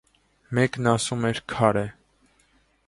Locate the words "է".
1.85-1.87